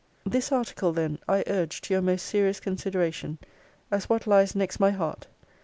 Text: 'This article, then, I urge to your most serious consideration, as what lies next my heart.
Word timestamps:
'This 0.25 0.51
article, 0.51 0.91
then, 0.91 1.19
I 1.29 1.43
urge 1.45 1.79
to 1.81 1.93
your 1.93 2.01
most 2.01 2.25
serious 2.25 2.59
consideration, 2.59 3.37
as 3.91 4.09
what 4.09 4.25
lies 4.25 4.55
next 4.55 4.79
my 4.79 4.89
heart. 4.89 5.27